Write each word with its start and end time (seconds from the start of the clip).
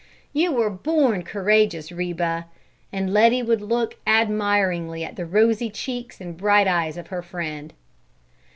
"You 0.33 0.51
were 0.51 0.71
born 0.71 1.21
courageous, 1.21 1.91
Reba!" 1.91 2.47
And 2.91 3.13
Letty 3.13 3.43
would 3.43 3.61
look 3.61 3.97
admiringly 4.07 5.03
at 5.03 5.15
the 5.15 5.27
rosy 5.27 5.69
cheeks 5.69 6.19
and 6.19 6.35
bright 6.35 6.67
eyes 6.67 6.97
of 6.97 7.09
her 7.09 7.21
friend. 7.21 7.71